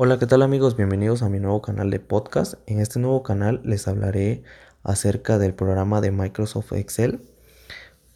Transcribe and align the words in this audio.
Hola, 0.00 0.20
¿qué 0.20 0.28
tal 0.28 0.42
amigos? 0.42 0.76
Bienvenidos 0.76 1.22
a 1.22 1.28
mi 1.28 1.40
nuevo 1.40 1.60
canal 1.60 1.90
de 1.90 1.98
podcast. 1.98 2.54
En 2.66 2.78
este 2.78 3.00
nuevo 3.00 3.24
canal 3.24 3.60
les 3.64 3.88
hablaré 3.88 4.44
acerca 4.84 5.38
del 5.38 5.54
programa 5.54 6.00
de 6.00 6.12
Microsoft 6.12 6.72
Excel. 6.72 7.20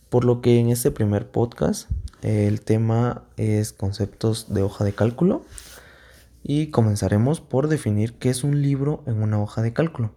Por 0.08 0.24
lo 0.24 0.40
que 0.40 0.60
en 0.60 0.68
este 0.68 0.92
primer 0.92 1.32
podcast 1.32 1.90
el 2.22 2.60
tema 2.60 3.24
es 3.36 3.72
conceptos 3.72 4.54
de 4.54 4.62
hoja 4.62 4.84
de 4.84 4.92
cálculo 4.92 5.44
y 6.44 6.68
comenzaremos 6.68 7.40
por 7.40 7.66
definir 7.66 8.14
qué 8.14 8.30
es 8.30 8.44
un 8.44 8.62
libro 8.62 9.02
en 9.08 9.20
una 9.20 9.42
hoja 9.42 9.60
de 9.60 9.72
cálculo. 9.72 10.12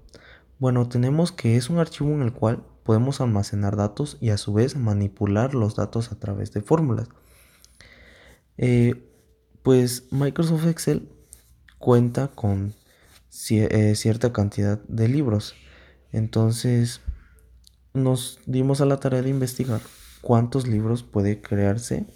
Bueno, 0.59 0.87
tenemos 0.87 1.31
que 1.31 1.57
es 1.57 1.71
un 1.71 1.79
archivo 1.79 2.11
en 2.11 2.21
el 2.21 2.31
cual 2.31 2.61
podemos 2.83 3.21
almacenar 3.21 3.75
datos 3.75 4.19
y 4.21 4.29
a 4.29 4.37
su 4.37 4.53
vez 4.53 4.75
manipular 4.75 5.55
los 5.55 5.75
datos 5.75 6.11
a 6.11 6.19
través 6.19 6.53
de 6.53 6.61
fórmulas. 6.61 7.09
Eh, 8.59 9.03
pues 9.63 10.03
Microsoft 10.11 10.67
Excel 10.67 11.09
cuenta 11.85 12.29
con 12.29 12.73
eh, 13.51 13.93
cierta 13.95 14.33
cantidad 14.33 14.79
de 14.87 15.07
libros. 15.07 15.53
Entonces 16.11 17.01
nos 17.93 18.39
dimos 18.47 18.81
a 18.81 18.85
la 18.85 18.99
tarea 18.99 19.21
de 19.21 19.29
investigar 19.29 19.81
cuántos 20.21 20.67
libros 20.67 21.03
puede 21.03 21.41
crearse 21.41 22.07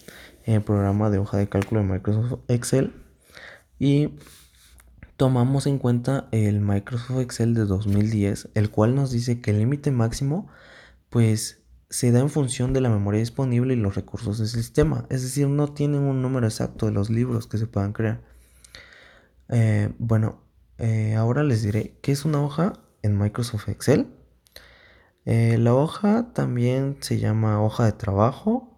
en 0.46 0.56
el 0.56 0.64
programa 0.64 1.12
de 1.12 1.20
hoja 1.20 1.38
de 1.38 1.50
cálculo 1.50 1.82
de 1.82 1.88
Microsoft 1.88 2.40
Excel 2.48 2.96
y 3.78 4.16
tomamos 5.18 5.68
en 5.68 5.78
cuenta 5.78 6.30
el 6.32 6.62
Microsoft 6.62 7.20
Excel 7.20 7.54
de 7.54 7.66
2010, 7.66 8.50
el 8.56 8.72
cual 8.72 8.96
nos 8.96 9.12
dice 9.12 9.40
que 9.40 9.52
el 9.52 9.60
límite 9.60 9.92
máximo 9.92 10.48
pues 11.12 11.62
se 11.92 12.12
da 12.12 12.22
en 12.22 12.32
función 12.32 12.74
de 12.74 12.82
la 12.82 12.90
memoria 12.90 13.20
disponible 13.20 13.76
y 13.76 13.78
los 13.78 13.94
recursos 13.94 14.40
del 14.40 14.48
sistema, 14.48 15.06
es 15.12 15.22
decir, 15.22 15.48
no 15.48 15.74
tienen 15.74 16.02
un 16.02 16.24
número 16.24 16.48
exacto 16.48 16.88
de 16.88 16.92
los 16.92 17.12
libros 17.12 17.46
que 17.46 17.60
se 17.60 17.68
puedan 17.68 17.94
crear. 17.94 18.39
Eh, 19.50 19.92
bueno, 19.98 20.44
eh, 20.78 21.16
ahora 21.16 21.44
les 21.44 21.64
diré 21.64 21.98
qué 22.02 22.12
es 22.12 22.24
una 22.24 22.42
hoja 22.42 22.74
en 23.02 23.18
Microsoft 23.18 23.68
Excel. 23.70 24.08
Eh, 25.26 25.58
la 25.58 25.74
hoja 25.74 26.32
también 26.34 26.98
se 27.02 27.20
llama 27.20 27.62
hoja 27.62 27.86
de 27.86 27.92
trabajo, 27.92 28.78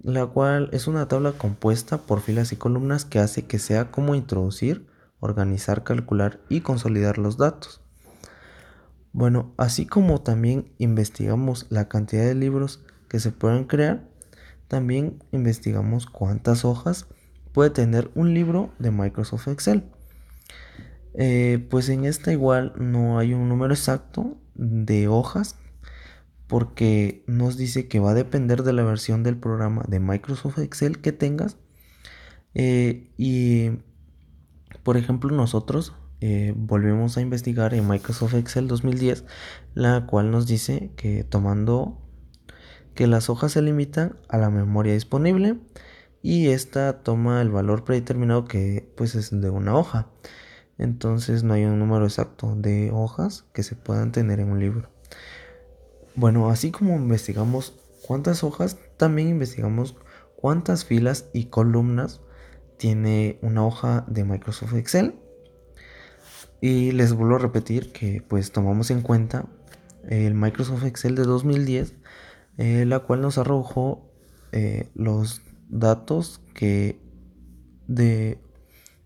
la 0.00 0.26
cual 0.26 0.68
es 0.72 0.86
una 0.86 1.08
tabla 1.08 1.32
compuesta 1.32 1.98
por 1.98 2.20
filas 2.20 2.52
y 2.52 2.56
columnas 2.56 3.04
que 3.04 3.18
hace 3.18 3.46
que 3.46 3.58
sea 3.58 3.90
como 3.90 4.14
introducir, 4.14 4.86
organizar, 5.20 5.84
calcular 5.84 6.40
y 6.48 6.60
consolidar 6.60 7.18
los 7.18 7.36
datos. 7.36 7.80
Bueno, 9.12 9.52
así 9.56 9.86
como 9.86 10.22
también 10.22 10.72
investigamos 10.78 11.66
la 11.68 11.88
cantidad 11.88 12.24
de 12.24 12.34
libros 12.34 12.82
que 13.08 13.20
se 13.20 13.30
pueden 13.30 13.64
crear, 13.64 14.08
también 14.68 15.22
investigamos 15.32 16.06
cuántas 16.06 16.64
hojas 16.64 17.06
puede 17.52 17.70
tener 17.70 18.10
un 18.14 18.32
libro 18.32 18.72
de 18.78 18.90
Microsoft 18.90 19.48
Excel. 19.48 19.84
Eh, 21.14 21.66
pues 21.70 21.88
en 21.88 22.04
esta 22.04 22.32
igual 22.32 22.72
no 22.76 23.18
hay 23.18 23.34
un 23.34 23.48
número 23.48 23.74
exacto 23.74 24.38
de 24.54 25.08
hojas 25.08 25.56
porque 26.46 27.24
nos 27.26 27.56
dice 27.56 27.88
que 27.88 28.00
va 28.00 28.12
a 28.12 28.14
depender 28.14 28.62
de 28.62 28.72
la 28.72 28.82
versión 28.82 29.22
del 29.22 29.36
programa 29.36 29.84
de 29.88 30.00
Microsoft 30.00 30.58
Excel 30.58 31.00
que 31.00 31.12
tengas. 31.12 31.56
Eh, 32.54 33.10
y 33.16 33.70
por 34.82 34.96
ejemplo 34.96 35.34
nosotros 35.34 35.94
eh, 36.20 36.52
volvemos 36.54 37.16
a 37.16 37.20
investigar 37.20 37.74
en 37.74 37.88
Microsoft 37.88 38.34
Excel 38.34 38.68
2010, 38.68 39.24
la 39.74 40.06
cual 40.06 40.30
nos 40.30 40.46
dice 40.46 40.92
que 40.96 41.24
tomando 41.24 41.98
que 42.94 43.06
las 43.06 43.30
hojas 43.30 43.52
se 43.52 43.62
limitan 43.62 44.16
a 44.28 44.38
la 44.38 44.50
memoria 44.50 44.92
disponible 44.92 45.58
y 46.22 46.48
esta 46.48 47.02
toma 47.02 47.42
el 47.42 47.50
valor 47.50 47.84
predeterminado 47.84 48.44
que 48.44 48.88
pues 48.96 49.14
es 49.16 49.30
de 49.40 49.50
una 49.50 49.76
hoja. 49.76 50.08
Entonces 50.78 51.42
no 51.42 51.54
hay 51.54 51.64
un 51.64 51.78
número 51.78 52.04
exacto 52.04 52.54
de 52.56 52.90
hojas 52.92 53.44
que 53.52 53.62
se 53.62 53.76
puedan 53.76 54.12
tener 54.12 54.40
en 54.40 54.50
un 54.50 54.60
libro. 54.60 54.88
Bueno, 56.14 56.48
así 56.50 56.70
como 56.70 56.96
investigamos 56.96 57.74
cuántas 58.06 58.44
hojas, 58.44 58.78
también 58.96 59.28
investigamos 59.28 59.96
cuántas 60.36 60.84
filas 60.84 61.26
y 61.32 61.46
columnas 61.46 62.20
tiene 62.78 63.38
una 63.42 63.64
hoja 63.66 64.04
de 64.08 64.24
Microsoft 64.24 64.74
Excel. 64.74 65.14
Y 66.60 66.92
les 66.92 67.12
vuelvo 67.12 67.36
a 67.36 67.38
repetir 67.40 67.92
que 67.92 68.22
pues 68.26 68.52
tomamos 68.52 68.90
en 68.90 69.02
cuenta 69.02 69.46
el 70.08 70.34
Microsoft 70.34 70.84
Excel 70.84 71.16
de 71.16 71.24
2010, 71.24 71.94
eh, 72.58 72.84
la 72.86 73.00
cual 73.00 73.20
nos 73.20 73.38
arrojó 73.38 74.08
eh, 74.52 74.90
los 74.94 75.42
datos 75.72 76.40
que 76.54 77.00
de 77.88 78.38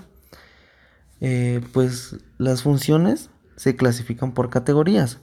Eh, 1.20 1.62
pues 1.74 2.18
las 2.38 2.64
funciones 2.64 3.30
se 3.56 3.76
clasifican 3.76 4.34
por 4.34 4.50
categorías. 4.50 5.20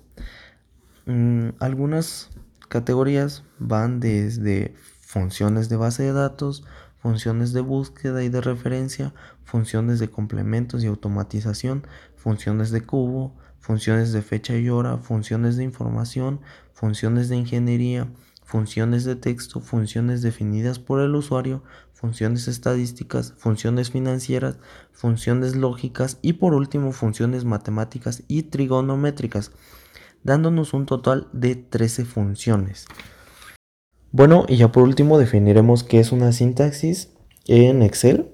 Mm, 1.06 1.50
algunas 1.58 2.30
categorías 2.68 3.42
van 3.58 4.00
desde 4.00 4.74
funciones 5.00 5.68
de 5.68 5.76
base 5.76 6.04
de 6.04 6.12
datos, 6.12 6.64
funciones 7.00 7.52
de 7.52 7.60
búsqueda 7.60 8.22
y 8.22 8.28
de 8.28 8.40
referencia, 8.40 9.14
funciones 9.44 9.98
de 9.98 10.10
complementos 10.10 10.84
y 10.84 10.86
automatización, 10.86 11.86
funciones 12.16 12.70
de 12.70 12.82
cubo, 12.82 13.34
funciones 13.58 14.12
de 14.12 14.22
fecha 14.22 14.56
y 14.56 14.68
hora, 14.68 14.98
funciones 14.98 15.56
de 15.56 15.64
información, 15.64 16.40
funciones 16.72 17.28
de 17.28 17.36
ingeniería, 17.36 18.08
funciones 18.44 19.04
de 19.04 19.16
texto, 19.16 19.60
funciones 19.60 20.22
definidas 20.22 20.78
por 20.78 21.00
el 21.00 21.14
usuario, 21.14 21.62
funciones 21.92 22.48
estadísticas, 22.48 23.34
funciones 23.36 23.90
financieras, 23.90 24.58
funciones 24.92 25.54
lógicas 25.54 26.18
y 26.22 26.34
por 26.34 26.54
último 26.54 26.92
funciones 26.92 27.44
matemáticas 27.44 28.24
y 28.26 28.44
trigonométricas, 28.44 29.52
dándonos 30.24 30.74
un 30.74 30.86
total 30.86 31.28
de 31.32 31.54
13 31.54 32.04
funciones. 32.04 32.86
Bueno, 34.12 34.44
y 34.48 34.56
ya 34.56 34.72
por 34.72 34.82
último 34.82 35.18
definiremos 35.18 35.84
qué 35.84 36.00
es 36.00 36.10
una 36.12 36.32
sintaxis 36.32 37.10
en 37.46 37.82
Excel. 37.82 38.30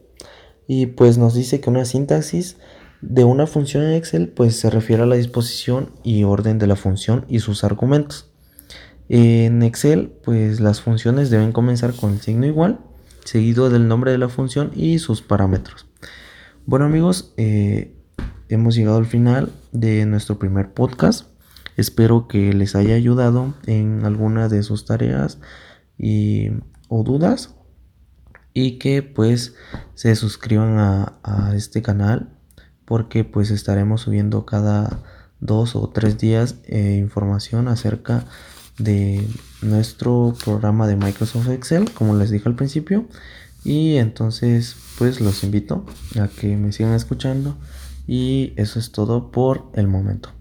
Y 0.66 0.86
pues 0.86 1.18
nos 1.18 1.34
dice 1.34 1.60
que 1.60 1.70
una 1.70 1.84
sintaxis 1.84 2.56
de 3.00 3.24
una 3.24 3.46
función 3.46 3.84
en 3.84 3.92
Excel 3.92 4.28
pues 4.28 4.58
se 4.58 4.70
refiere 4.70 5.02
a 5.02 5.06
la 5.06 5.16
disposición 5.16 5.92
y 6.02 6.24
orden 6.24 6.58
de 6.58 6.66
la 6.66 6.76
función 6.76 7.24
y 7.28 7.40
sus 7.40 7.62
argumentos. 7.62 8.30
En 9.08 9.62
Excel 9.62 10.12
pues 10.24 10.60
las 10.60 10.80
funciones 10.80 11.30
deben 11.30 11.52
comenzar 11.52 11.94
con 11.94 12.14
el 12.14 12.20
signo 12.20 12.46
igual, 12.46 12.80
seguido 13.24 13.70
del 13.70 13.86
nombre 13.86 14.10
de 14.10 14.18
la 14.18 14.28
función 14.28 14.72
y 14.74 14.98
sus 14.98 15.22
parámetros. 15.22 15.86
Bueno 16.64 16.86
amigos, 16.86 17.32
eh, 17.36 17.94
hemos 18.48 18.74
llegado 18.74 18.96
al 18.96 19.06
final 19.06 19.52
de 19.72 20.04
nuestro 20.06 20.38
primer 20.38 20.72
podcast. 20.72 21.35
Espero 21.76 22.28
que 22.28 22.52
les 22.52 22.74
haya 22.74 22.94
ayudado 22.94 23.54
en 23.66 24.04
alguna 24.04 24.48
de 24.48 24.62
sus 24.62 24.84
tareas 24.84 25.38
y, 25.98 26.50
o 26.88 27.02
dudas 27.02 27.54
y 28.54 28.78
que 28.78 29.02
pues 29.02 29.54
se 29.94 30.14
suscriban 30.16 30.78
a, 30.78 31.18
a 31.22 31.54
este 31.54 31.82
canal 31.82 32.30
porque 32.86 33.24
pues 33.24 33.50
estaremos 33.50 34.02
subiendo 34.02 34.46
cada 34.46 35.02
dos 35.40 35.76
o 35.76 35.88
tres 35.90 36.18
días 36.18 36.56
eh, 36.64 36.96
información 36.98 37.68
acerca 37.68 38.24
de 38.78 39.26
nuestro 39.62 40.34
programa 40.44 40.86
de 40.86 40.96
Microsoft 40.96 41.48
Excel, 41.48 41.90
como 41.92 42.14
les 42.14 42.30
dije 42.30 42.48
al 42.48 42.56
principio. 42.56 43.06
Y 43.64 43.96
entonces, 43.96 44.76
pues 44.98 45.20
los 45.20 45.42
invito 45.42 45.84
a 46.20 46.28
que 46.28 46.56
me 46.56 46.72
sigan 46.72 46.94
escuchando. 46.94 47.56
Y 48.06 48.52
eso 48.56 48.78
es 48.78 48.92
todo 48.92 49.32
por 49.32 49.70
el 49.74 49.88
momento. 49.88 50.35